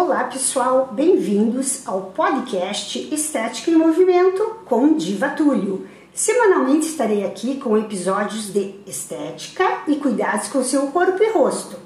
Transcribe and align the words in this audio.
Olá 0.00 0.22
pessoal, 0.22 0.90
bem-vindos 0.92 1.82
ao 1.84 2.12
podcast 2.14 3.12
Estética 3.12 3.72
em 3.72 3.74
Movimento 3.74 4.44
com 4.64 4.94
Diva 4.94 5.30
Túlio. 5.30 5.88
Semanalmente 6.14 6.86
estarei 6.86 7.26
aqui 7.26 7.56
com 7.56 7.76
episódios 7.76 8.52
de 8.52 8.76
estética 8.86 9.82
e 9.88 9.96
cuidados 9.96 10.46
com 10.50 10.62
seu 10.62 10.86
corpo 10.86 11.20
e 11.20 11.32
rosto. 11.32 11.76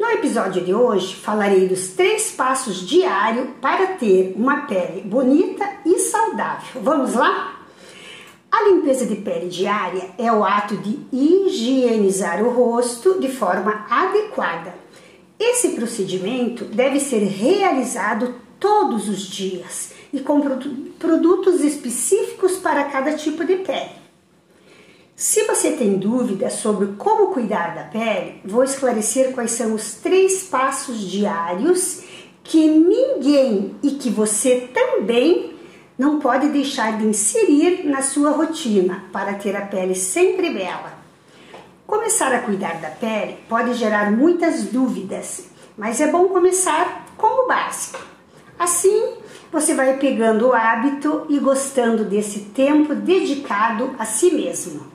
No 0.00 0.08
episódio 0.08 0.64
de 0.64 0.72
hoje 0.72 1.14
falarei 1.14 1.68
dos 1.68 1.88
três 1.88 2.30
passos 2.30 2.88
diários 2.88 3.48
para 3.60 3.88
ter 3.98 4.32
uma 4.34 4.62
pele 4.62 5.02
bonita 5.02 5.68
e 5.84 5.98
saudável. 5.98 6.80
Vamos 6.80 7.12
lá? 7.12 7.60
A 8.50 8.62
limpeza 8.64 9.04
de 9.04 9.16
pele 9.16 9.50
diária 9.50 10.08
é 10.16 10.32
o 10.32 10.42
ato 10.42 10.74
de 10.78 11.00
higienizar 11.12 12.42
o 12.42 12.48
rosto 12.48 13.20
de 13.20 13.28
forma 13.28 13.84
adequada. 13.90 14.80
Esse 15.38 15.70
procedimento 15.70 16.64
deve 16.64 17.00
ser 17.00 17.18
realizado 17.18 18.34
todos 18.60 19.08
os 19.08 19.20
dias 19.22 19.92
e 20.12 20.20
com 20.20 20.40
produtos 20.98 21.60
específicos 21.62 22.58
para 22.58 22.84
cada 22.84 23.14
tipo 23.14 23.44
de 23.44 23.56
pele. 23.56 24.02
Se 25.16 25.44
você 25.44 25.72
tem 25.72 25.98
dúvidas 25.98 26.54
sobre 26.54 26.94
como 26.98 27.32
cuidar 27.32 27.74
da 27.74 27.84
pele, 27.84 28.40
vou 28.44 28.64
esclarecer 28.64 29.32
quais 29.32 29.52
são 29.52 29.74
os 29.74 29.94
três 29.94 30.42
passos 30.44 31.00
diários 31.00 32.02
que 32.42 32.66
ninguém 32.66 33.76
e 33.82 33.92
que 33.92 34.10
você 34.10 34.68
também 34.72 35.54
não 35.98 36.18
pode 36.18 36.48
deixar 36.48 36.98
de 36.98 37.06
inserir 37.06 37.84
na 37.84 38.02
sua 38.02 38.30
rotina 38.30 39.04
para 39.12 39.34
ter 39.34 39.54
a 39.54 39.62
pele 39.62 39.94
sempre 39.94 40.50
bela. 40.50 41.01
Começar 41.92 42.32
a 42.32 42.38
cuidar 42.38 42.80
da 42.80 42.88
pele 42.88 43.36
pode 43.46 43.74
gerar 43.74 44.10
muitas 44.10 44.62
dúvidas, 44.62 45.44
mas 45.76 46.00
é 46.00 46.10
bom 46.10 46.28
começar 46.28 47.04
com 47.18 47.44
o 47.44 47.46
básico. 47.46 48.00
Assim, 48.58 49.18
você 49.52 49.74
vai 49.74 49.98
pegando 49.98 50.48
o 50.48 50.52
hábito 50.54 51.26
e 51.28 51.38
gostando 51.38 52.02
desse 52.06 52.44
tempo 52.54 52.94
dedicado 52.94 53.94
a 53.98 54.06
si 54.06 54.30
mesmo. 54.30 54.86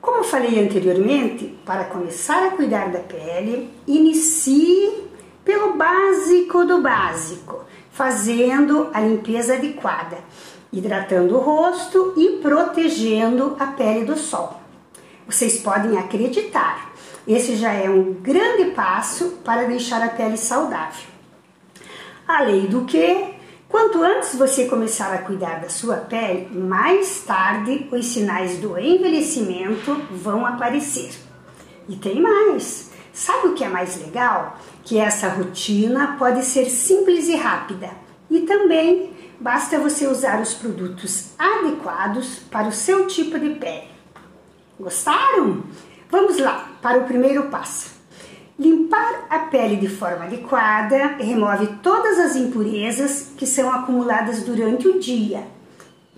Como 0.00 0.24
falei 0.24 0.58
anteriormente, 0.58 1.56
para 1.64 1.84
começar 1.84 2.44
a 2.44 2.50
cuidar 2.50 2.90
da 2.90 2.98
pele, 2.98 3.72
inicie 3.86 5.04
pelo 5.44 5.74
básico 5.74 6.64
do 6.64 6.82
básico 6.82 7.64
fazendo 7.92 8.90
a 8.92 9.00
limpeza 9.00 9.54
adequada, 9.54 10.18
hidratando 10.72 11.36
o 11.36 11.40
rosto 11.40 12.14
e 12.16 12.40
protegendo 12.42 13.54
a 13.60 13.66
pele 13.68 14.04
do 14.04 14.18
sol. 14.18 14.59
Vocês 15.30 15.58
podem 15.58 15.96
acreditar, 15.96 16.92
esse 17.26 17.54
já 17.54 17.72
é 17.72 17.88
um 17.88 18.14
grande 18.14 18.72
passo 18.72 19.38
para 19.44 19.62
deixar 19.62 20.02
a 20.02 20.08
pele 20.08 20.36
saudável. 20.36 21.08
Além 22.26 22.66
do 22.66 22.84
que, 22.84 23.26
quanto 23.68 24.02
antes 24.02 24.34
você 24.34 24.64
começar 24.64 25.14
a 25.14 25.18
cuidar 25.18 25.60
da 25.60 25.68
sua 25.68 25.98
pele, 25.98 26.48
mais 26.52 27.22
tarde 27.22 27.86
os 27.92 28.06
sinais 28.06 28.58
do 28.58 28.76
envelhecimento 28.76 29.94
vão 30.10 30.44
aparecer. 30.44 31.12
E 31.88 31.94
tem 31.94 32.20
mais! 32.20 32.90
Sabe 33.12 33.48
o 33.48 33.54
que 33.54 33.62
é 33.62 33.68
mais 33.68 34.02
legal? 34.02 34.58
Que 34.84 34.98
essa 34.98 35.28
rotina 35.28 36.16
pode 36.18 36.44
ser 36.44 36.64
simples 36.66 37.28
e 37.28 37.36
rápida. 37.36 37.90
E 38.28 38.40
também 38.40 39.12
basta 39.38 39.78
você 39.78 40.08
usar 40.08 40.40
os 40.40 40.54
produtos 40.54 41.34
adequados 41.38 42.40
para 42.50 42.66
o 42.66 42.72
seu 42.72 43.06
tipo 43.06 43.38
de 43.38 43.50
pele. 43.50 43.99
Gostaram? 44.80 45.64
Vamos 46.10 46.38
lá 46.38 46.70
para 46.80 47.00
o 47.00 47.04
primeiro 47.04 47.44
passo. 47.50 47.90
Limpar 48.58 49.26
a 49.28 49.40
pele 49.40 49.76
de 49.76 49.88
forma 49.88 50.24
adequada 50.24 51.16
remove 51.18 51.66
todas 51.82 52.18
as 52.18 52.34
impurezas 52.34 53.30
que 53.36 53.46
são 53.46 53.70
acumuladas 53.70 54.42
durante 54.42 54.88
o 54.88 54.98
dia. 54.98 55.46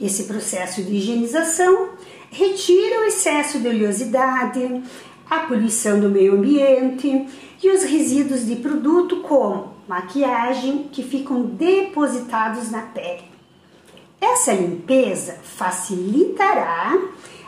Esse 0.01 0.25
processo 0.25 0.81
de 0.81 0.95
higienização 0.95 1.91
retira 2.31 3.01
o 3.01 3.05
excesso 3.05 3.59
de 3.59 3.67
oleosidade, 3.67 4.83
a 5.29 5.41
poluição 5.41 5.99
do 5.99 6.09
meio 6.09 6.35
ambiente 6.35 7.27
e 7.61 7.69
os 7.69 7.83
resíduos 7.83 8.47
de 8.47 8.57
produto 8.57 9.23
como 9.23 9.75
maquiagem 9.89 10.89
que 10.93 11.03
ficam 11.03 11.43
depositados 11.43 12.71
na 12.71 12.83
pele. 12.83 13.25
Essa 14.21 14.53
limpeza 14.53 15.39
facilitará 15.43 16.97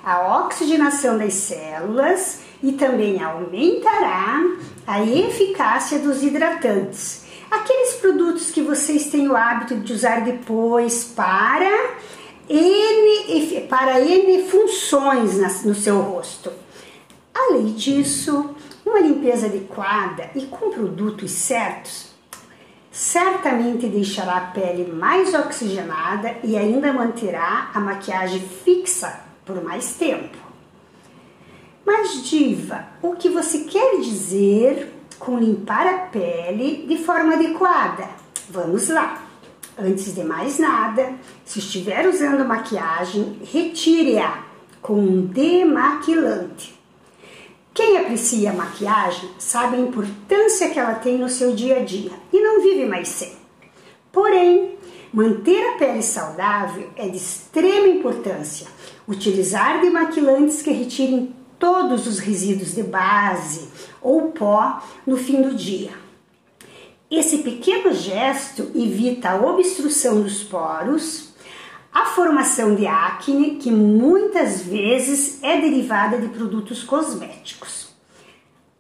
a 0.04 0.44
oxigenação 0.44 1.16
das 1.16 1.32
células 1.34 2.40
e 2.62 2.72
também 2.72 3.22
aumentará 3.22 4.42
a 4.86 5.02
eficácia 5.02 5.98
dos 5.98 6.22
hidratantes. 6.22 7.24
Aqueles 7.50 7.94
produtos 7.94 8.50
que 8.50 8.60
vocês 8.60 9.06
têm 9.06 9.28
o 9.28 9.36
hábito 9.36 9.76
de 9.76 9.92
usar 9.92 10.20
depois 10.20 11.04
para 11.04 11.94
N, 12.48 13.60
para 13.68 14.00
N 14.00 14.44
funções 14.50 15.64
no 15.64 15.74
seu 15.74 16.00
rosto. 16.00 16.52
Além 17.34 17.72
disso, 17.72 18.54
uma 18.84 19.00
limpeza 19.00 19.46
adequada 19.46 20.30
e 20.34 20.42
com 20.42 20.70
produtos 20.70 21.30
certos 21.30 22.12
certamente 22.90 23.88
deixará 23.88 24.36
a 24.36 24.40
pele 24.52 24.92
mais 24.92 25.34
oxigenada 25.34 26.36
e 26.44 26.56
ainda 26.56 26.92
manterá 26.92 27.70
a 27.74 27.80
maquiagem 27.80 28.40
fixa 28.40 29.23
por 29.44 29.62
mais 29.62 29.94
tempo. 29.94 30.36
Mas, 31.84 32.24
Diva, 32.24 32.86
o 33.02 33.14
que 33.14 33.28
você 33.28 33.64
quer 33.64 34.00
dizer 34.00 34.92
com 35.18 35.38
limpar 35.38 35.86
a 35.86 35.98
pele 36.06 36.86
de 36.86 36.96
forma 36.98 37.34
adequada? 37.34 38.08
Vamos 38.48 38.88
lá! 38.88 39.22
Antes 39.76 40.14
de 40.14 40.22
mais 40.22 40.58
nada, 40.58 41.14
se 41.44 41.58
estiver 41.58 42.06
usando 42.08 42.44
maquiagem, 42.44 43.40
retire-a 43.52 44.44
com 44.80 44.94
um 44.94 45.26
demaquilante. 45.26 46.78
Quem 47.74 47.98
aprecia 47.98 48.50
a 48.50 48.54
maquiagem 48.54 49.28
sabe 49.36 49.76
a 49.76 49.80
importância 49.80 50.70
que 50.70 50.78
ela 50.78 50.94
tem 50.94 51.18
no 51.18 51.28
seu 51.28 51.56
dia 51.56 51.78
a 51.78 51.84
dia 51.84 52.12
e 52.32 52.40
não 52.40 52.62
vive 52.62 52.86
mais 52.86 53.08
sem. 53.08 53.32
Porém, 54.12 54.78
manter 55.12 55.70
a 55.70 55.78
pele 55.78 56.02
saudável 56.02 56.88
é 56.94 57.08
de 57.08 57.16
extrema 57.16 57.88
importância. 57.88 58.68
Utilizar 59.06 59.80
demaquilantes 59.80 60.62
que 60.62 60.70
retirem 60.70 61.34
todos 61.58 62.06
os 62.06 62.18
resíduos 62.18 62.74
de 62.74 62.82
base 62.82 63.68
ou 64.00 64.32
pó 64.32 64.82
no 65.06 65.16
fim 65.16 65.42
do 65.42 65.54
dia. 65.54 65.90
Esse 67.10 67.38
pequeno 67.38 67.92
gesto 67.92 68.70
evita 68.74 69.30
a 69.30 69.40
obstrução 69.40 70.22
dos 70.22 70.42
poros, 70.42 71.32
a 71.92 72.06
formação 72.06 72.74
de 72.74 72.86
acne, 72.86 73.56
que 73.56 73.70
muitas 73.70 74.62
vezes 74.62 75.42
é 75.42 75.60
derivada 75.60 76.18
de 76.18 76.28
produtos 76.28 76.82
cosméticos. 76.82 77.94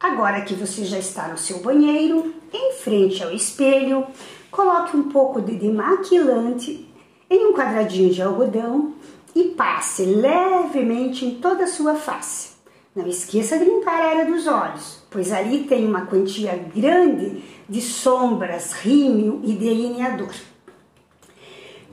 Agora 0.00 0.42
que 0.42 0.54
você 0.54 0.84
já 0.84 0.98
está 0.98 1.28
no 1.28 1.38
seu 1.38 1.60
banheiro, 1.60 2.34
em 2.52 2.72
frente 2.72 3.22
ao 3.22 3.30
espelho, 3.30 4.06
coloque 4.50 4.96
um 4.96 5.04
pouco 5.04 5.40
de 5.40 5.54
demaquilante 5.54 6.88
em 7.30 7.46
um 7.46 7.52
quadradinho 7.52 8.12
de 8.12 8.20
algodão 8.20 8.94
e 9.34 9.44
passe 9.50 10.04
levemente 10.04 11.24
em 11.24 11.34
toda 11.36 11.64
a 11.64 11.68
sua 11.68 11.94
face. 11.94 12.54
Não 12.94 13.06
esqueça 13.08 13.58
de 13.58 13.64
limpar 13.64 14.00
a 14.00 14.10
área 14.10 14.24
dos 14.24 14.46
olhos, 14.46 15.02
pois 15.10 15.32
ali 15.32 15.64
tem 15.64 15.84
uma 15.84 16.06
quantia 16.06 16.56
grande 16.74 17.42
de 17.68 17.80
sombras, 17.80 18.72
rímel 18.72 19.40
e 19.42 19.52
delineador. 19.52 20.32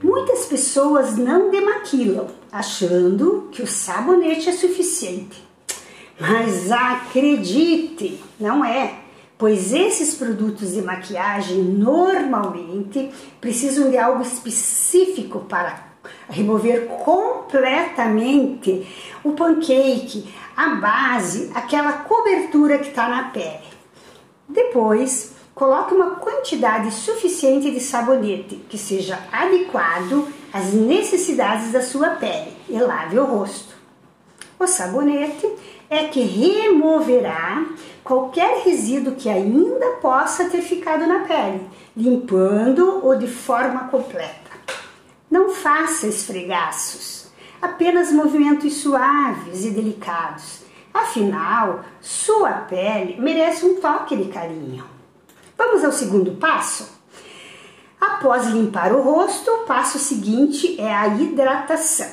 Muitas 0.04 0.46
pessoas 0.46 1.18
não 1.18 1.50
demaquilam, 1.50 2.28
achando 2.52 3.50
que 3.52 3.62
o 3.62 3.68
sabonete 3.68 4.50
é 4.50 4.52
suficiente. 4.52 5.44
Mas 6.20 6.72
acredite, 6.72 8.22
não 8.40 8.64
é, 8.64 9.00
pois 9.40 9.74
esses 9.74 10.14
produtos 10.14 10.74
de 10.74 10.82
maquiagem 10.84 11.64
normalmente 11.64 13.10
precisam 13.40 13.90
de 13.90 13.98
algo 13.98 14.22
específico 14.22 15.40
para 15.42 15.91
remover 16.32 16.88
completamente 17.04 18.88
o 19.24 19.34
pancake, 19.34 20.34
a 20.58 20.70
base, 20.76 21.52
aquela 21.54 21.94
cobertura 21.94 22.80
que 22.80 22.90
está 22.90 23.08
na 23.08 23.26
pele. 23.26 23.70
Depois, 24.50 25.36
Coloque 25.54 25.94
uma 25.94 26.16
quantidade 26.16 26.92
suficiente 26.92 27.70
de 27.70 27.80
sabonete 27.80 28.56
que 28.70 28.78
seja 28.78 29.20
adequado 29.32 30.28
às 30.52 30.74
necessidades 30.74 31.72
da 31.72 31.84
sua 31.84 32.12
pele 32.12 32.52
e 32.70 32.80
lave 32.80 33.20
o 33.20 33.26
rosto. 33.26 33.76
O 34.58 34.66
sabonete 34.66 35.48
é 35.90 36.06
que 36.06 36.22
removerá 36.22 37.66
qualquer 38.04 38.64
resíduo 38.64 39.16
que 39.16 39.30
ainda 39.30 39.98
possa 40.02 40.50
ter 40.50 40.62
ficado 40.62 41.06
na 41.06 41.20
pele, 41.26 41.62
limpando-o 41.96 43.14
de 43.16 43.28
forma 43.28 43.90
completa. 43.90 44.41
Não 45.32 45.50
faça 45.52 46.08
esfregaços, 46.08 47.28
apenas 47.62 48.12
movimentos 48.12 48.74
suaves 48.74 49.64
e 49.64 49.72
delicados. 49.72 50.60
Afinal, 50.94 51.86
sua 52.02 52.52
pele 52.52 53.16
merece 53.18 53.66
um 53.66 53.80
toque 53.80 54.18
de 54.18 54.26
carinho. 54.26 54.84
Vamos 55.58 55.86
ao 55.86 55.92
segundo 55.94 56.32
passo? 56.32 57.00
Após 58.00 58.48
limpar 58.48 58.92
o 58.92 59.02
rosto, 59.02 59.50
o 59.50 59.60
passo 59.60 59.98
seguinte 60.00 60.80
é 60.82 60.94
a 60.94 61.08
hidratação. 61.08 62.12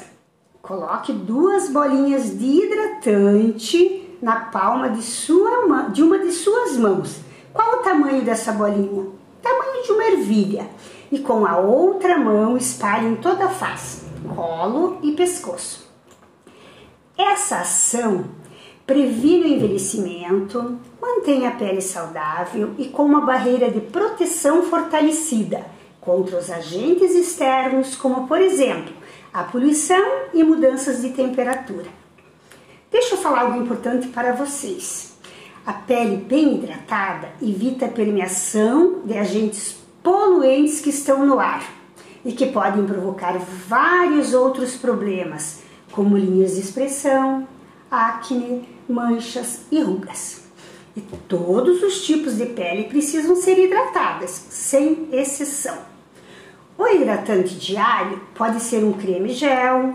Coloque 0.62 1.12
duas 1.12 1.70
bolinhas 1.70 2.38
de 2.38 2.44
hidratante 2.44 4.16
na 4.22 4.42
palma 4.42 4.90
de, 4.90 5.02
sua, 5.02 5.88
de 5.88 6.04
uma 6.04 6.20
de 6.20 6.30
suas 6.30 6.76
mãos. 6.76 7.20
Qual 7.52 7.80
o 7.80 7.82
tamanho 7.82 8.22
dessa 8.22 8.52
bolinha? 8.52 9.06
Tamanho 9.42 9.82
de 9.82 9.92
uma 9.92 10.04
ervilha. 10.04 10.68
E 11.10 11.18
com 11.20 11.46
a 11.46 11.58
outra 11.58 12.18
mão 12.18 12.56
espalhe 12.56 13.06
em 13.06 13.16
toda 13.16 13.46
a 13.46 13.48
face, 13.48 14.04
colo 14.34 14.98
e 15.02 15.12
pescoço. 15.12 15.88
Essa 17.16 17.60
ação 17.60 18.26
previne 18.86 19.44
o 19.44 19.54
envelhecimento, 19.56 20.78
mantém 21.00 21.46
a 21.46 21.50
pele 21.50 21.80
saudável 21.80 22.74
e 22.78 22.86
com 22.86 23.04
uma 23.04 23.20
barreira 23.20 23.70
de 23.70 23.80
proteção 23.80 24.62
fortalecida 24.62 25.64
contra 26.00 26.38
os 26.38 26.50
agentes 26.50 27.14
externos, 27.14 27.96
como 27.96 28.26
por 28.26 28.40
exemplo 28.40 28.94
a 29.32 29.44
poluição 29.44 30.22
e 30.32 30.42
mudanças 30.42 31.02
de 31.02 31.10
temperatura. 31.10 31.86
Deixa 32.90 33.14
eu 33.14 33.18
falar 33.18 33.42
algo 33.42 33.62
importante 33.62 34.08
para 34.08 34.32
vocês. 34.32 35.18
A 35.66 35.72
pele 35.74 36.16
bem 36.16 36.54
hidratada 36.54 37.28
evita 37.42 37.84
a 37.84 37.90
permeação 37.90 39.02
de 39.04 39.18
agentes 39.18 39.77
poluentes 40.02 40.80
que 40.80 40.90
estão 40.90 41.24
no 41.26 41.38
ar 41.38 41.68
e 42.24 42.32
que 42.32 42.46
podem 42.46 42.84
provocar 42.84 43.38
vários 43.38 44.34
outros 44.34 44.76
problemas, 44.76 45.62
como 45.92 46.16
linhas 46.16 46.54
de 46.54 46.60
expressão, 46.60 47.46
acne, 47.90 48.68
manchas 48.88 49.62
e 49.70 49.80
rugas. 49.80 50.44
E 50.96 51.00
todos 51.28 51.82
os 51.82 52.04
tipos 52.04 52.36
de 52.36 52.46
pele 52.46 52.84
precisam 52.84 53.36
ser 53.36 53.58
hidratadas, 53.58 54.30
sem 54.50 55.08
exceção. 55.12 55.78
O 56.76 56.86
hidratante 56.86 57.54
diário 57.56 58.20
pode 58.34 58.60
ser 58.60 58.84
um 58.84 58.92
creme 58.92 59.30
gel, 59.30 59.94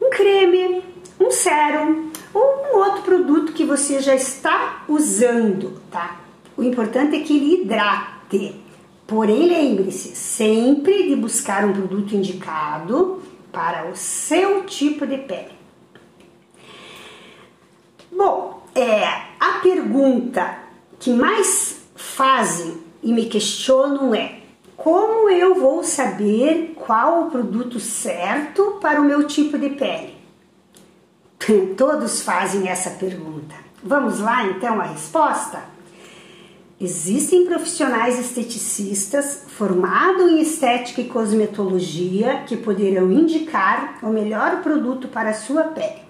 um 0.00 0.10
creme, 0.10 0.82
um 1.20 1.30
sérum 1.30 2.10
ou 2.32 2.66
um 2.72 2.76
outro 2.78 3.02
produto 3.02 3.52
que 3.52 3.64
você 3.64 4.00
já 4.00 4.14
está 4.14 4.84
usando, 4.88 5.80
tá? 5.90 6.20
O 6.56 6.62
importante 6.62 7.16
é 7.16 7.20
que 7.20 7.36
ele 7.36 7.62
hidrate. 7.62 8.67
Porém, 9.08 9.46
lembre-se 9.46 10.14
sempre 10.14 11.08
de 11.08 11.16
buscar 11.16 11.64
um 11.64 11.72
produto 11.72 12.14
indicado 12.14 13.22
para 13.50 13.90
o 13.90 13.96
seu 13.96 14.66
tipo 14.66 15.06
de 15.06 15.16
pele. 15.16 15.56
Bom, 18.12 18.62
é, 18.74 19.06
a 19.40 19.60
pergunta 19.62 20.58
que 21.00 21.10
mais 21.10 21.80
fazem 21.96 22.82
e 23.02 23.10
me 23.10 23.24
questionam 23.24 24.14
é: 24.14 24.40
como 24.76 25.30
eu 25.30 25.54
vou 25.54 25.82
saber 25.82 26.74
qual 26.76 27.22
o 27.22 27.30
produto 27.30 27.80
certo 27.80 28.76
para 28.78 29.00
o 29.00 29.04
meu 29.04 29.26
tipo 29.26 29.58
de 29.58 29.70
pele? 29.70 30.18
Todos 31.78 32.20
fazem 32.20 32.68
essa 32.68 32.90
pergunta. 32.90 33.54
Vamos 33.82 34.20
lá 34.20 34.44
então 34.48 34.78
a 34.78 34.84
resposta? 34.84 35.77
Existem 36.80 37.44
profissionais 37.44 38.20
esteticistas 38.20 39.42
formados 39.48 40.30
em 40.30 40.40
estética 40.40 41.00
e 41.00 41.08
cosmetologia 41.08 42.44
que 42.46 42.56
poderão 42.56 43.10
indicar 43.10 43.98
o 44.00 44.10
melhor 44.10 44.62
produto 44.62 45.08
para 45.08 45.30
a 45.30 45.34
sua 45.34 45.64
pele. 45.64 46.06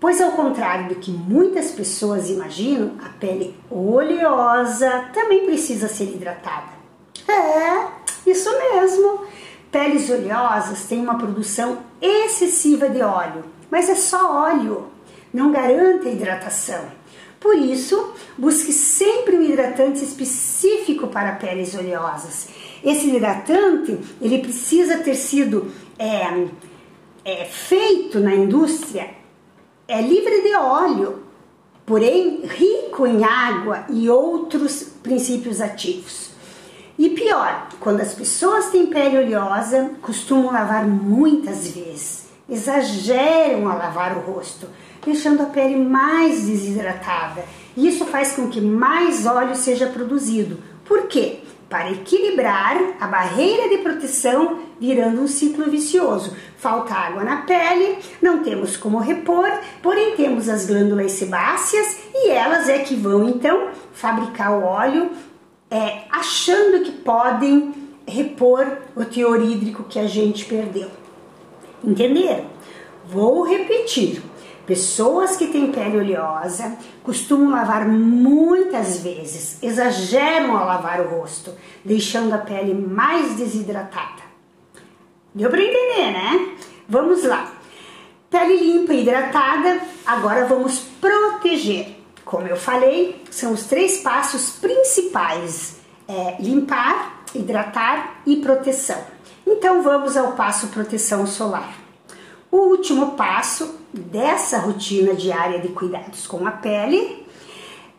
Pois, 0.00 0.18
ao 0.22 0.32
contrário 0.32 0.88
do 0.88 0.94
que 0.94 1.10
muitas 1.10 1.72
pessoas 1.72 2.30
imaginam, 2.30 2.92
a 3.04 3.10
pele 3.10 3.54
oleosa 3.70 5.10
também 5.12 5.44
precisa 5.44 5.88
ser 5.88 6.04
hidratada. 6.04 6.72
É, 7.28 8.30
isso 8.30 8.50
mesmo. 8.58 9.26
Peles 9.70 10.08
oleosas 10.08 10.84
têm 10.84 11.00
uma 11.00 11.18
produção 11.18 11.80
excessiva 12.00 12.88
de 12.88 13.02
óleo, 13.02 13.44
mas 13.70 13.90
é 13.90 13.94
só 13.94 14.42
óleo, 14.44 14.86
não 15.34 15.52
garante 15.52 16.08
a 16.08 16.12
hidratação. 16.12 16.84
Por 17.40 17.56
isso, 17.56 18.12
busque 18.36 18.72
sempre 18.72 19.36
um 19.36 19.42
hidratante 19.42 20.02
específico 20.02 21.08
para 21.08 21.32
peles 21.32 21.74
oleosas. 21.74 22.48
Esse 22.82 23.08
hidratante 23.08 23.98
ele 24.20 24.38
precisa 24.38 24.98
ter 24.98 25.14
sido 25.14 25.70
é, 25.98 26.46
é, 27.24 27.44
feito 27.44 28.20
na 28.20 28.34
indústria 28.34 29.10
é 29.88 30.02
livre 30.02 30.42
de 30.42 30.54
óleo, 30.54 31.22
porém 31.84 32.40
rico 32.44 33.06
em 33.06 33.22
água 33.22 33.84
e 33.88 34.10
outros 34.10 34.82
princípios 35.02 35.60
ativos. 35.60 36.30
E 36.98 37.10
pior, 37.10 37.68
quando 37.78 38.00
as 38.00 38.14
pessoas 38.14 38.70
têm 38.70 38.86
pele 38.86 39.18
oleosa, 39.18 39.90
costumam 40.02 40.52
lavar 40.52 40.86
muitas 40.86 41.68
vezes, 41.68 42.25
exageram 42.48 43.68
a 43.68 43.74
lavar 43.74 44.16
o 44.16 44.20
rosto, 44.20 44.68
deixando 45.04 45.42
a 45.42 45.46
pele 45.46 45.76
mais 45.76 46.46
desidratada. 46.46 47.44
Isso 47.76 48.04
faz 48.06 48.32
com 48.32 48.48
que 48.48 48.60
mais 48.60 49.26
óleo 49.26 49.54
seja 49.54 49.86
produzido. 49.86 50.58
Por 50.84 51.08
quê? 51.08 51.40
para 51.68 51.90
equilibrar 51.90 52.76
a 53.00 53.06
barreira 53.06 53.68
de 53.68 53.78
proteção, 53.78 54.60
virando 54.78 55.20
um 55.20 55.26
ciclo 55.26 55.68
vicioso. 55.70 56.36
Falta 56.56 56.94
água 56.94 57.24
na 57.24 57.38
pele, 57.38 57.98
não 58.22 58.42
temos 58.42 58.76
como 58.76 58.98
repor, 58.98 59.50
porém 59.82 60.14
temos 60.14 60.48
as 60.48 60.66
glândulas 60.66 61.12
sebáceas 61.12 61.98
e 62.14 62.30
elas 62.30 62.68
é 62.68 62.78
que 62.78 62.94
vão 62.94 63.28
então 63.28 63.70
fabricar 63.92 64.52
o 64.52 64.62
óleo, 64.62 65.10
é, 65.70 66.02
achando 66.10 66.84
que 66.84 66.92
podem 66.92 67.74
repor 68.06 68.64
o 68.94 69.04
teor 69.04 69.42
hídrico 69.42 69.84
que 69.84 69.98
a 69.98 70.06
gente 70.06 70.44
perdeu. 70.44 70.88
Entenderam? 71.84 72.46
Vou 73.06 73.44
repetir. 73.44 74.22
Pessoas 74.66 75.36
que 75.36 75.46
têm 75.46 75.70
pele 75.70 75.96
oleosa 75.96 76.76
costumam 77.04 77.50
lavar 77.50 77.86
muitas 77.86 78.98
vezes, 78.98 79.62
exageram 79.62 80.56
ao 80.56 80.66
lavar 80.66 81.00
o 81.00 81.08
rosto, 81.08 81.52
deixando 81.84 82.32
a 82.32 82.38
pele 82.38 82.74
mais 82.74 83.36
desidratada. 83.36 84.22
Deu 85.32 85.48
para 85.48 85.62
entender, 85.62 86.10
né? 86.10 86.56
Vamos 86.88 87.22
lá. 87.22 87.52
Pele 88.28 88.56
limpa 88.56 88.92
e 88.92 89.02
hidratada, 89.02 89.80
agora 90.04 90.46
vamos 90.46 90.80
proteger. 91.00 92.00
Como 92.24 92.48
eu 92.48 92.56
falei, 92.56 93.22
são 93.30 93.52
os 93.52 93.66
três 93.66 93.98
passos 93.98 94.50
principais: 94.58 95.76
é 96.08 96.36
limpar, 96.40 97.22
hidratar 97.32 98.20
e 98.26 98.36
proteção. 98.36 99.15
Então 99.46 99.82
vamos 99.82 100.16
ao 100.16 100.32
passo 100.32 100.68
proteção 100.68 101.26
solar. 101.26 101.72
O 102.50 102.56
último 102.70 103.12
passo 103.12 103.78
dessa 103.92 104.58
rotina 104.58 105.14
diária 105.14 105.60
de 105.60 105.68
cuidados 105.68 106.26
com 106.26 106.46
a 106.46 106.50
pele 106.50 107.24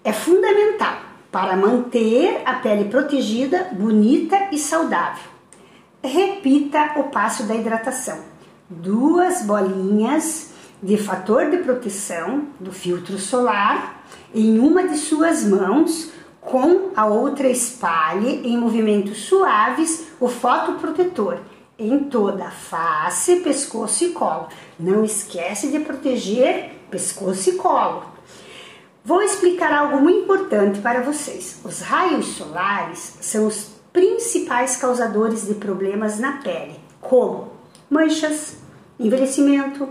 é 0.03 0.11
fundamental 0.11 0.97
para 1.31 1.55
manter 1.55 2.41
a 2.45 2.53
pele 2.55 2.85
protegida, 2.85 3.69
bonita 3.71 4.49
e 4.51 4.57
saudável. 4.57 5.23
Repita 6.03 6.93
o 6.97 7.05
passo 7.05 7.43
da 7.43 7.55
hidratação. 7.55 8.19
Duas 8.69 9.43
bolinhas 9.43 10.51
de 10.81 10.97
fator 10.97 11.49
de 11.49 11.57
proteção 11.57 12.47
do 12.59 12.71
filtro 12.71 13.17
solar 13.17 14.03
em 14.33 14.59
uma 14.59 14.87
de 14.87 14.97
suas 14.97 15.43
mãos, 15.43 16.11
com 16.47 16.91
a 16.95 17.05
outra 17.05 17.49
espalhe 17.49 18.47
em 18.47 18.57
movimentos 18.57 19.25
suaves 19.25 20.07
o 20.19 20.29
fotoprotetor 20.29 21.39
em 21.77 22.05
toda 22.05 22.45
a 22.45 22.51
face, 22.51 23.37
pescoço 23.37 24.05
e 24.05 24.09
colo. 24.09 24.47
Não 24.79 25.03
esquece 25.03 25.67
de 25.67 25.79
proteger 25.79 26.71
pescoço 26.89 27.49
e 27.49 27.53
colo. 27.53 28.03
Vou 29.03 29.21
explicar 29.21 29.71
algo 29.71 30.01
muito 30.01 30.23
importante 30.23 30.79
para 30.79 31.01
vocês. 31.01 31.59
Os 31.63 31.81
raios 31.81 32.25
solares 32.27 33.17
são 33.21 33.45
os 33.45 33.69
principais 33.93 34.77
causadores 34.77 35.45
de 35.45 35.53
problemas 35.53 36.17
na 36.19 36.33
pele, 36.37 36.79
como 36.99 37.51
manchas, 37.89 38.57
envelhecimento, 38.99 39.87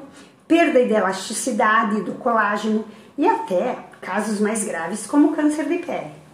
perda 0.49 0.85
de 0.85 0.93
elasticidade 0.93 2.01
do 2.03 2.13
colágeno 2.13 2.85
e 3.17 3.27
até 3.27 3.79
casos 4.01 4.41
mais 4.41 4.65
graves 4.65 5.07
como 5.07 5.35
câncer 5.35 5.67
de 5.67 5.79
pele. 5.79 6.26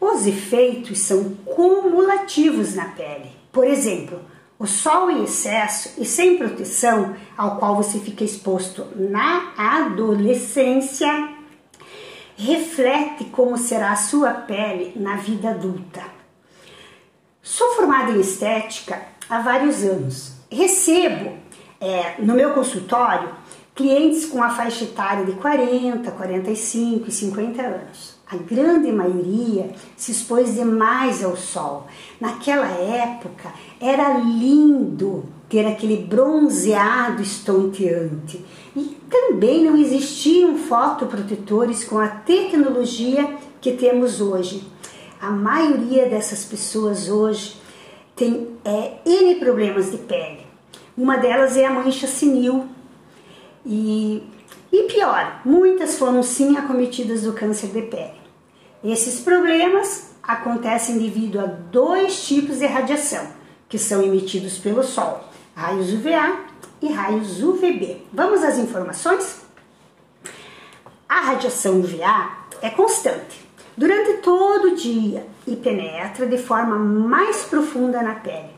Os 0.00 0.26
efeitos 0.26 0.98
são 0.98 1.34
cumulativos 1.44 2.74
na 2.74 2.86
pele. 2.86 3.30
Por 3.52 3.66
exemplo, 3.66 4.20
o 4.58 4.66
sol 4.66 5.10
em 5.10 5.24
excesso 5.24 6.00
e 6.00 6.04
sem 6.04 6.38
proteção, 6.38 7.14
ao 7.36 7.56
qual 7.58 7.76
você 7.76 7.98
fica 7.98 8.24
exposto 8.24 8.86
na 8.94 9.52
adolescência, 9.56 11.28
reflete 12.36 13.24
como 13.24 13.56
será 13.56 13.92
a 13.92 13.96
sua 13.96 14.30
pele 14.32 14.92
na 14.96 15.16
vida 15.16 15.50
adulta. 15.50 16.02
Sou 17.42 17.74
formada 17.74 18.12
em 18.12 18.20
estética 18.20 19.02
há 19.28 19.40
vários 19.40 19.82
anos. 19.82 20.32
Recebo 20.50 21.36
é, 21.80 22.14
no 22.18 22.34
meu 22.34 22.54
consultório 22.54 23.34
clientes 23.74 24.24
com 24.26 24.42
a 24.42 24.50
faixa 24.50 24.84
etária 24.84 25.26
de 25.26 25.32
40, 25.32 26.10
45 26.10 27.08
e 27.08 27.12
50 27.12 27.62
anos. 27.62 28.13
A 28.30 28.36
grande 28.36 28.90
maioria 28.90 29.70
se 29.96 30.12
expôs 30.12 30.54
demais 30.54 31.22
ao 31.22 31.36
sol. 31.36 31.86
Naquela 32.20 32.66
época 32.66 33.52
era 33.80 34.18
lindo 34.18 35.24
ter 35.48 35.66
aquele 35.66 35.98
bronzeado 35.98 37.22
estonteante. 37.22 38.44
E 38.74 38.96
também 39.10 39.62
não 39.62 39.76
existiam 39.76 40.56
fotoprotetores 40.56 41.84
com 41.84 41.98
a 41.98 42.08
tecnologia 42.08 43.36
que 43.60 43.72
temos 43.72 44.20
hoje. 44.20 44.66
A 45.20 45.30
maioria 45.30 46.08
dessas 46.08 46.44
pessoas 46.44 47.08
hoje 47.08 47.56
tem 48.16 48.48
é, 48.64 48.94
N 49.04 49.34
problemas 49.36 49.90
de 49.90 49.98
pele. 49.98 50.46
Uma 50.96 51.16
delas 51.16 51.56
é 51.56 51.64
a 51.64 51.70
mancha 51.70 52.06
senil. 52.06 52.66
E, 53.66 54.22
e 54.74 54.82
pior, 54.88 55.40
muitas 55.44 55.96
foram 55.96 56.20
sim 56.20 56.56
acometidas 56.56 57.22
do 57.22 57.32
câncer 57.32 57.68
de 57.68 57.82
pele. 57.82 58.20
Esses 58.82 59.20
problemas 59.20 60.10
acontecem 60.20 60.98
devido 60.98 61.38
a 61.38 61.46
dois 61.46 62.26
tipos 62.26 62.58
de 62.58 62.66
radiação 62.66 63.24
que 63.68 63.78
são 63.78 64.02
emitidos 64.02 64.58
pelo 64.58 64.82
Sol: 64.82 65.22
raios 65.54 65.92
UVA 65.92 66.40
e 66.82 66.92
raios 66.92 67.40
UVB. 67.40 68.04
Vamos 68.12 68.42
às 68.42 68.58
informações? 68.58 69.44
A 71.08 71.20
radiação 71.20 71.78
UVA 71.78 72.32
é 72.60 72.68
constante 72.70 73.48
durante 73.76 74.14
todo 74.22 74.72
o 74.72 74.74
dia 74.74 75.24
e 75.46 75.54
penetra 75.54 76.26
de 76.26 76.38
forma 76.38 76.76
mais 76.76 77.44
profunda 77.44 78.02
na 78.02 78.16
pele. 78.16 78.50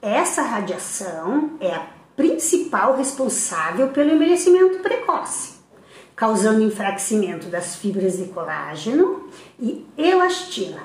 Essa 0.00 0.40
radiação 0.40 1.50
é 1.60 1.74
a 1.74 1.95
principal 2.16 2.96
responsável 2.96 3.88
pelo 3.88 4.10
envelhecimento 4.10 4.78
precoce, 4.78 5.54
causando 6.16 6.62
enfraquecimento 6.62 7.46
das 7.48 7.76
fibras 7.76 8.16
de 8.16 8.24
colágeno 8.24 9.28
e 9.60 9.86
elastina, 9.96 10.82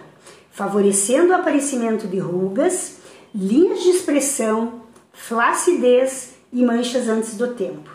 favorecendo 0.52 1.32
o 1.32 1.36
aparecimento 1.36 2.06
de 2.06 2.20
rugas, 2.20 2.98
linhas 3.34 3.82
de 3.82 3.90
expressão, 3.90 4.82
flacidez 5.14 6.36
e 6.52 6.64
manchas 6.64 7.08
antes 7.08 7.36
do 7.38 7.54
tempo. 7.54 7.90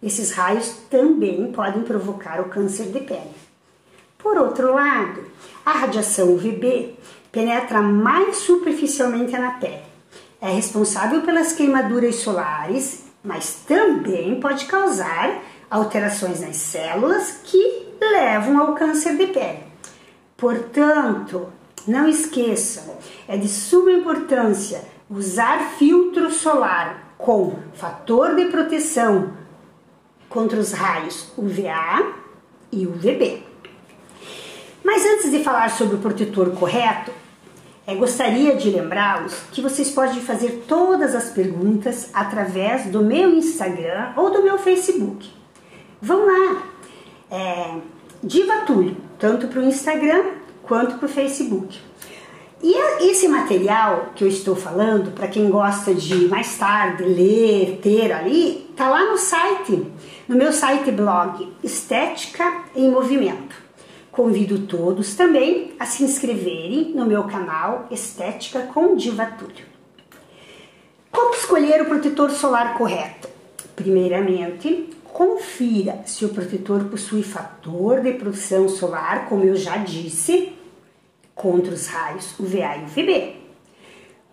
Esses 0.00 0.30
raios 0.30 0.68
também 0.88 1.50
podem 1.50 1.82
provocar 1.82 2.40
o 2.40 2.48
câncer 2.48 2.86
de 2.86 3.00
pele. 3.00 3.34
Por 4.18 4.36
outro 4.38 4.72
lado, 4.74 5.24
a 5.64 5.72
radiação 5.72 6.32
UVB 6.34 6.94
penetra 7.32 7.82
mais 7.82 8.36
superficialmente 8.36 9.32
na 9.32 9.52
pele. 9.52 9.95
É 10.40 10.50
responsável 10.50 11.22
pelas 11.22 11.52
queimaduras 11.52 12.16
solares, 12.16 13.04
mas 13.24 13.62
também 13.66 14.38
pode 14.40 14.66
causar 14.66 15.42
alterações 15.70 16.40
nas 16.40 16.56
células 16.56 17.40
que 17.44 17.86
levam 18.00 18.58
ao 18.58 18.74
câncer 18.74 19.16
de 19.16 19.26
pele. 19.28 19.64
Portanto, 20.36 21.48
não 21.86 22.06
esqueçam, 22.06 22.96
é 23.26 23.36
de 23.36 23.48
suma 23.48 23.92
importância 23.92 24.82
usar 25.08 25.70
filtro 25.78 26.30
solar 26.30 27.14
com 27.16 27.56
fator 27.74 28.34
de 28.34 28.46
proteção 28.46 29.32
contra 30.28 30.58
os 30.58 30.72
raios 30.72 31.32
UVA 31.36 32.12
e 32.70 32.86
UVB. 32.86 33.42
Mas 34.84 35.04
antes 35.04 35.30
de 35.30 35.42
falar 35.42 35.70
sobre 35.70 35.96
o 35.96 36.00
protetor 36.00 36.50
correto, 36.50 37.10
é, 37.86 37.94
gostaria 37.94 38.56
de 38.56 38.68
lembrá-los 38.70 39.34
que 39.52 39.60
vocês 39.60 39.90
podem 39.90 40.20
fazer 40.20 40.64
todas 40.66 41.14
as 41.14 41.30
perguntas 41.30 42.10
através 42.12 42.86
do 42.86 43.02
meu 43.02 43.30
Instagram 43.34 44.12
ou 44.16 44.30
do 44.30 44.42
meu 44.42 44.58
Facebook. 44.58 45.30
Vão 46.02 46.26
lá, 46.26 46.62
é, 47.30 47.76
Diva 48.22 48.62
Túlio, 48.66 48.96
tanto 49.18 49.46
para 49.46 49.60
o 49.60 49.64
Instagram 49.64 50.24
quanto 50.64 50.96
para 50.96 51.06
o 51.06 51.08
Facebook. 51.08 51.78
E 52.62 52.74
esse 53.08 53.28
material 53.28 54.12
que 54.14 54.24
eu 54.24 54.28
estou 54.28 54.56
falando, 54.56 55.12
para 55.12 55.28
quem 55.28 55.48
gosta 55.48 55.94
de 55.94 56.26
mais 56.26 56.56
tarde 56.58 57.04
ler, 57.04 57.78
ter 57.82 58.10
ali, 58.12 58.68
tá 58.74 58.88
lá 58.88 59.04
no 59.04 59.16
site, 59.16 59.86
no 60.26 60.36
meu 60.36 60.52
site 60.52 60.90
blog 60.90 61.52
Estética 61.62 62.64
em 62.74 62.90
Movimento. 62.90 63.65
Convido 64.16 64.60
todos 64.60 65.14
também 65.14 65.74
a 65.78 65.84
se 65.84 66.02
inscreverem 66.02 66.92
no 66.94 67.04
meu 67.04 67.24
canal 67.24 67.86
Estética 67.90 68.62
com 68.62 68.96
Diva 68.96 69.26
Túlio. 69.26 69.66
Como 71.12 71.34
escolher 71.34 71.82
o 71.82 71.84
protetor 71.84 72.30
solar 72.30 72.78
correto? 72.78 73.28
Primeiramente, 73.76 74.88
confira 75.04 76.00
se 76.06 76.24
o 76.24 76.30
protetor 76.30 76.84
possui 76.84 77.22
fator 77.22 78.00
de 78.00 78.14
proteção 78.14 78.70
solar, 78.70 79.28
como 79.28 79.44
eu 79.44 79.54
já 79.54 79.76
disse, 79.76 80.54
contra 81.34 81.74
os 81.74 81.86
raios 81.86 82.40
UVA 82.40 82.74
e 82.78 82.84
UVB. 82.84 83.36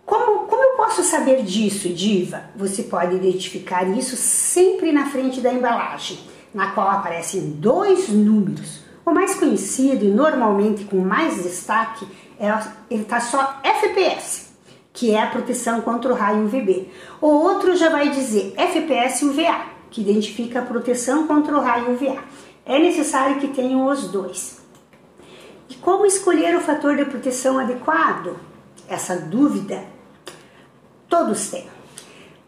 Como, 0.05 0.47
como 0.47 0.63
eu 0.63 0.77
posso 0.77 1.03
saber 1.03 1.43
disso, 1.43 1.89
Diva? 1.89 2.45
Você 2.55 2.83
pode 2.83 3.17
identificar 3.17 3.83
isso 3.97 4.15
sempre 4.15 4.93
na 4.93 5.09
frente 5.09 5.41
da 5.41 5.53
embalagem, 5.53 6.19
na 6.53 6.71
qual 6.71 6.89
aparecem 6.89 7.49
dois 7.49 8.07
números. 8.07 8.82
O 9.05 9.11
mais 9.11 9.35
conhecido 9.35 10.05
e 10.05 10.09
normalmente 10.09 10.85
com 10.85 10.97
mais 10.97 11.43
destaque 11.43 12.07
é 12.39 12.47
ele 12.89 13.03
está 13.03 13.19
só 13.19 13.59
FPS, 13.63 14.53
que 14.93 15.11
é 15.11 15.21
a 15.21 15.27
proteção 15.27 15.81
contra 15.81 16.11
o 16.11 16.15
raio 16.15 16.45
UVB. 16.45 16.89
O 17.21 17.27
outro 17.27 17.75
já 17.75 17.89
vai 17.89 18.09
dizer 18.09 18.53
FPS 18.55 19.25
UVA, 19.25 19.65
que 19.89 20.01
identifica 20.01 20.59
a 20.59 20.65
proteção 20.65 21.27
contra 21.27 21.57
o 21.57 21.61
raio 21.61 21.93
UVA. 21.93 22.17
É 22.65 22.79
necessário 22.79 23.39
que 23.39 23.49
tenham 23.49 23.85
os 23.87 24.07
dois. 24.07 24.61
E 25.69 25.75
como 25.75 26.05
escolher 26.05 26.55
o 26.55 26.61
fator 26.61 26.95
de 26.95 27.05
proteção 27.05 27.59
adequado? 27.59 28.37
Essa 28.87 29.17
dúvida 29.17 29.83
todos 31.09 31.49
têm. 31.49 31.67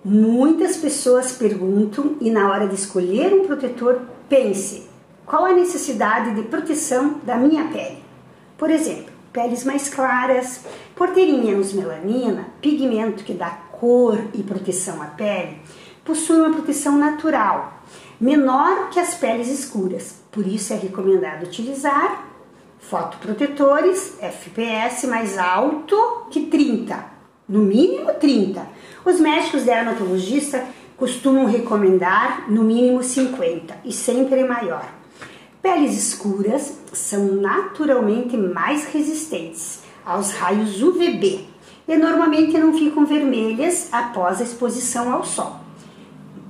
Muitas 0.03 0.77
pessoas 0.77 1.31
perguntam 1.33 2.15
e 2.21 2.29
na 2.29 2.49
hora 2.49 2.67
de 2.67 2.75
escolher 2.75 3.33
um 3.33 3.45
protetor, 3.45 4.01
pense: 4.29 4.87
qual 5.25 5.45
a 5.45 5.53
necessidade 5.53 6.35
de 6.35 6.43
proteção 6.43 7.19
da 7.23 7.35
minha 7.35 7.65
pele? 7.65 8.03
Por 8.57 8.69
exemplo, 8.69 9.11
peles 9.33 9.63
mais 9.63 9.89
claras, 9.89 10.61
por 10.95 11.09
terem 11.09 11.43
menos 11.43 11.73
melanina, 11.73 12.47
pigmento 12.61 13.23
que 13.23 13.33
dá 13.33 13.49
cor 13.49 14.17
e 14.33 14.43
proteção 14.43 15.01
à 15.01 15.07
pele, 15.07 15.59
possuem 16.03 16.41
uma 16.41 16.53
proteção 16.53 16.97
natural, 16.97 17.81
menor 18.19 18.89
que 18.89 18.99
as 18.99 19.15
peles 19.15 19.47
escuras. 19.47 20.21
Por 20.31 20.45
isso 20.45 20.73
é 20.73 20.77
recomendado 20.77 21.43
utilizar 21.43 22.25
Fotoprotetores, 22.89 24.15
FPS 24.21 25.07
mais 25.07 25.39
alto 25.39 26.27
que 26.29 26.45
30, 26.45 27.03
no 27.49 27.59
mínimo 27.59 28.13
30. 28.13 28.61
Os 29.03 29.19
médicos 29.19 29.63
dermatologistas 29.63 30.61
costumam 30.95 31.45
recomendar 31.45 32.45
no 32.47 32.63
mínimo 32.63 33.01
50 33.01 33.77
e 33.83 33.91
sempre 33.91 34.43
maior. 34.43 34.85
Peles 35.65 35.97
escuras 35.97 36.77
são 36.93 37.25
naturalmente 37.25 38.37
mais 38.37 38.85
resistentes 38.85 39.79
aos 40.05 40.31
raios 40.31 40.79
UVB 40.79 41.43
e 41.87 41.97
normalmente 41.97 42.55
não 42.55 42.71
ficam 42.71 43.03
vermelhas 43.03 43.89
após 43.91 44.39
a 44.39 44.43
exposição 44.43 45.11
ao 45.11 45.25
sol. 45.25 45.55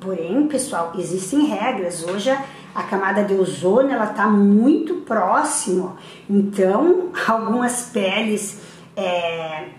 Porém, 0.01 0.45
pessoal, 0.47 0.91
existem 0.99 1.45
regras. 1.45 2.03
Hoje 2.03 2.29
a 2.75 2.83
camada 2.83 3.23
de 3.23 3.33
ozônio 3.33 3.93
ela 3.93 4.11
está 4.11 4.27
muito 4.27 4.95
próximo, 4.95 5.95
então 6.29 7.11
algumas 7.25 7.83
peles 7.83 8.59
é, 8.97 9.69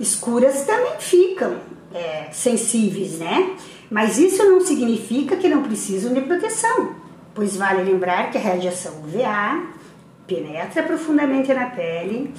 escuras 0.00 0.64
também 0.64 0.98
ficam 0.98 1.58
é, 1.94 2.28
sensíveis, 2.32 3.20
né? 3.20 3.54
Mas 3.88 4.18
isso 4.18 4.42
não 4.42 4.60
significa 4.60 5.36
que 5.36 5.48
não 5.48 5.62
precisam 5.62 6.12
de 6.12 6.22
proteção, 6.22 6.99
pois 7.34 7.56
vale 7.56 7.82
lembrar 7.82 8.30
que 8.30 8.38
a 8.38 8.40
radiação 8.40 8.92
UVA 9.04 9.62
penetra 10.26 10.82
profundamente 10.82 11.52
na 11.52 11.66
pele, 11.66 12.32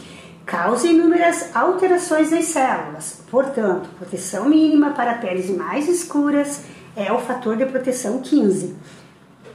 causa 0.46 0.88
inúmeras 0.88 1.56
alterações 1.56 2.32
nas 2.32 2.46
células. 2.46 3.22
Portanto, 3.30 3.90
proteção 3.98 4.48
mínima 4.48 4.92
para 4.92 5.16
peles 5.16 5.50
mais 5.50 5.88
escuras 5.88 6.62
é 6.96 7.12
o 7.12 7.20
fator 7.20 7.58
de 7.58 7.66
proteção 7.66 8.20
15 8.20 8.76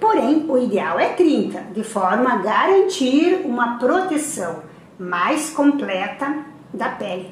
Porém, 0.00 0.45
o 0.49 0.59
ideal 0.59 0.99
é 0.99 1.09
30, 1.09 1.59
de 1.75 1.83
forma 1.83 2.33
a 2.33 2.37
garantir 2.37 3.43
uma 3.45 3.78
proteção 3.78 4.62
mais 4.99 5.50
completa 5.50 6.45
da 6.73 6.90
pele. 6.90 7.31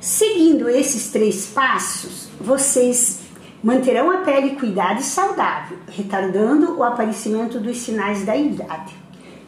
Seguindo 0.00 0.68
esses 0.68 1.10
três 1.10 1.46
passos, 1.46 2.28
vocês 2.40 3.20
manterão 3.64 4.10
a 4.10 4.18
pele 4.18 4.56
cuidada 4.56 5.00
e 5.00 5.02
saudável, 5.02 5.78
retardando 5.88 6.76
o 6.76 6.84
aparecimento 6.84 7.58
dos 7.58 7.78
sinais 7.78 8.22
da 8.22 8.36
idade. 8.36 8.94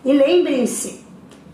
E 0.02 0.10
lembrem-se, 0.10 1.04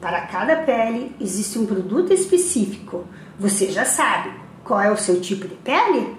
para 0.01 0.21
cada 0.21 0.59
pele 0.59 1.13
existe 1.21 1.59
um 1.59 1.67
produto 1.67 2.13
específico. 2.13 3.05
Você 3.37 3.73
já 3.73 3.85
sabe 3.85 4.31
qual 4.63 4.81
é 4.81 4.93
o 4.93 4.97
seu 4.97 5.21
tipo 5.21 5.49
de 5.49 5.57
pele? 5.57 6.17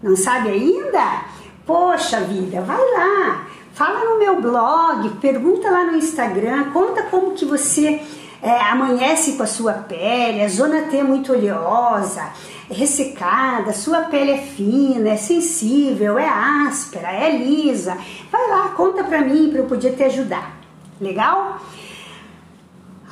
Não 0.00 0.14
sabe 0.14 0.50
ainda? 0.50 1.24
Poxa 1.66 2.20
vida, 2.20 2.60
vai 2.60 2.78
lá, 2.92 3.48
fala 3.72 4.10
no 4.10 4.18
meu 4.18 4.40
blog, 4.40 5.08
pergunta 5.20 5.70
lá 5.70 5.84
no 5.86 5.96
Instagram, 5.96 6.70
conta 6.70 7.02
como 7.04 7.34
que 7.34 7.44
você 7.44 8.00
é, 8.42 8.58
amanhece 8.62 9.32
com 9.32 9.42
a 9.42 9.46
sua 9.46 9.74
pele, 9.74 10.42
a 10.42 10.48
zona 10.48 10.82
T 10.82 10.96
é 10.96 11.02
muito 11.02 11.32
oleosa, 11.32 12.32
é 12.70 12.74
ressecada, 12.74 13.72
sua 13.72 14.02
pele 14.04 14.32
é 14.32 14.38
fina, 14.38 15.10
é 15.10 15.16
sensível, 15.16 16.18
é 16.18 16.26
áspera, 16.26 17.12
é 17.12 17.36
lisa. 17.36 17.96
Vai 18.30 18.48
lá, 18.48 18.68
conta 18.70 19.04
pra 19.04 19.20
mim 19.20 19.50
para 19.50 19.60
eu 19.60 19.66
poder 19.66 19.94
te 19.94 20.02
ajudar. 20.04 20.58
Legal? 21.00 21.60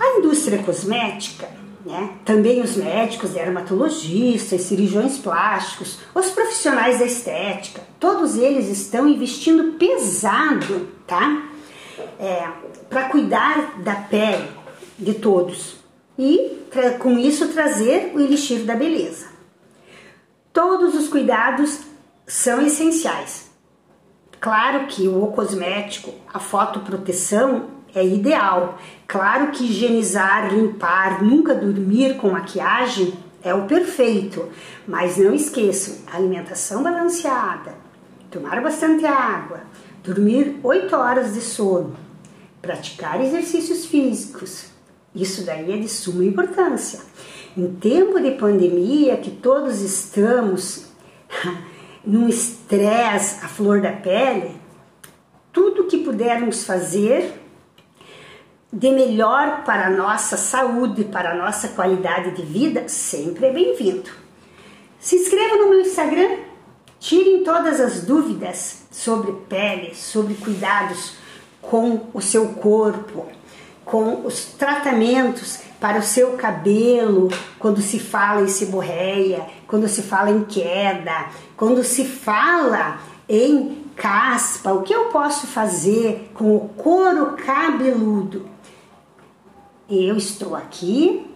A 0.00 0.18
indústria 0.18 0.62
cosmética, 0.62 1.48
né, 1.84 2.10
também 2.24 2.62
os 2.62 2.76
médicos, 2.76 3.30
dermatologistas, 3.30 4.62
cirurgiões 4.62 5.18
plásticos, 5.18 5.98
os 6.14 6.30
profissionais 6.30 7.00
da 7.00 7.04
estética, 7.04 7.82
todos 8.00 8.36
eles 8.36 8.68
estão 8.68 9.08
investindo 9.08 9.72
pesado, 9.78 10.88
tá? 11.06 11.42
É, 12.20 12.48
para 12.88 13.08
cuidar 13.08 13.80
da 13.80 13.94
pele 13.94 14.58
de 14.98 15.14
todos 15.14 15.76
e 16.18 16.58
com 16.98 17.18
isso 17.18 17.48
trazer 17.48 18.12
o 18.14 18.20
elixir 18.20 18.64
da 18.64 18.74
beleza. 18.74 19.26
Todos 20.52 20.94
os 20.94 21.08
cuidados 21.08 21.80
são 22.26 22.60
essenciais. 22.60 23.48
Claro 24.40 24.86
que 24.86 25.08
o 25.08 25.26
cosmético, 25.28 26.12
a 26.32 26.38
fotoproteção 26.38 27.66
é 27.94 28.04
ideal. 28.04 28.78
Claro 29.06 29.50
que 29.50 29.64
higienizar, 29.64 30.52
limpar, 30.52 31.22
nunca 31.22 31.54
dormir 31.54 32.16
com 32.16 32.30
maquiagem 32.30 33.14
é 33.42 33.54
o 33.54 33.66
perfeito, 33.66 34.48
mas 34.86 35.16
não 35.16 35.32
esqueçam: 35.32 35.96
alimentação 36.12 36.82
balanceada, 36.82 37.74
tomar 38.30 38.60
bastante 38.60 39.06
água, 39.06 39.60
dormir 40.02 40.58
8 40.62 40.94
horas 40.94 41.34
de 41.34 41.40
sono, 41.40 41.96
praticar 42.60 43.20
exercícios 43.20 43.86
físicos. 43.86 44.77
Isso 45.18 45.42
daí 45.42 45.72
é 45.72 45.76
de 45.78 45.88
suma 45.88 46.24
importância. 46.24 47.00
Em 47.56 47.74
tempo 47.74 48.20
de 48.20 48.30
pandemia, 48.32 49.16
que 49.16 49.32
todos 49.32 49.80
estamos 49.80 50.86
num 52.06 52.28
estresse 52.28 53.44
à 53.44 53.48
flor 53.48 53.80
da 53.80 53.90
pele, 53.90 54.52
tudo 55.52 55.86
que 55.86 55.98
pudermos 55.98 56.64
fazer 56.64 57.34
de 58.72 58.90
melhor 58.92 59.64
para 59.64 59.88
a 59.88 59.90
nossa 59.90 60.36
saúde, 60.36 61.02
para 61.02 61.32
a 61.32 61.34
nossa 61.34 61.68
qualidade 61.68 62.36
de 62.36 62.42
vida, 62.42 62.88
sempre 62.88 63.46
é 63.46 63.52
bem-vindo. 63.52 64.10
Se 65.00 65.16
inscreva 65.16 65.56
no 65.56 65.70
meu 65.70 65.80
Instagram, 65.80 66.36
tirem 67.00 67.42
todas 67.42 67.80
as 67.80 68.02
dúvidas 68.02 68.86
sobre 68.92 69.32
pele, 69.48 69.96
sobre 69.96 70.34
cuidados 70.34 71.14
com 71.60 72.06
o 72.14 72.20
seu 72.20 72.50
corpo, 72.50 73.26
com 73.88 74.26
os 74.26 74.44
tratamentos 74.44 75.58
para 75.80 75.98
o 75.98 76.02
seu 76.02 76.32
cabelo, 76.32 77.28
quando 77.58 77.80
se 77.80 77.98
fala 77.98 78.42
em 78.42 78.48
seborreia, 78.48 79.46
quando 79.66 79.88
se 79.88 80.02
fala 80.02 80.30
em 80.30 80.44
queda, 80.44 81.26
quando 81.56 81.82
se 81.84 82.04
fala 82.04 82.98
em 83.28 83.84
caspa, 83.96 84.72
o 84.72 84.82
que 84.82 84.92
eu 84.92 85.06
posso 85.06 85.46
fazer 85.46 86.30
com 86.34 86.54
o 86.56 86.68
couro 86.68 87.36
cabeludo? 87.44 88.46
Eu 89.88 90.16
estou 90.16 90.54
aqui 90.54 91.26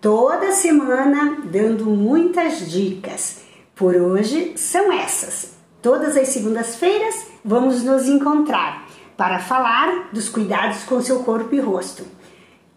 toda 0.00 0.52
semana 0.52 1.38
dando 1.44 1.86
muitas 1.86 2.70
dicas. 2.70 3.42
Por 3.74 3.94
hoje 3.96 4.54
são 4.56 4.92
essas. 4.92 5.56
Todas 5.80 6.16
as 6.16 6.28
segundas-feiras 6.28 7.26
vamos 7.44 7.82
nos 7.82 8.08
encontrar 8.08 8.87
para 9.18 9.40
falar 9.40 10.10
dos 10.12 10.28
cuidados 10.28 10.84
com 10.84 11.02
seu 11.02 11.24
corpo 11.24 11.52
e 11.52 11.58
rosto. 11.58 12.06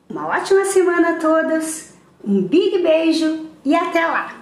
Uma 0.09 0.27
ótima 0.27 0.65
semana 0.65 1.11
a 1.11 1.19
todos, 1.19 1.93
um 2.25 2.41
big 2.41 2.79
beijo 2.79 3.45
e 3.63 3.75
até 3.75 4.05
lá! 4.07 4.40